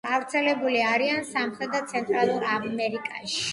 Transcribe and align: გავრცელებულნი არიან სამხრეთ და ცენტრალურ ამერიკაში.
გავრცელებულნი 0.09 0.81
არიან 0.93 1.21
სამხრეთ 1.27 1.77
და 1.77 1.83
ცენტრალურ 1.93 2.49
ამერიკაში. 2.57 3.41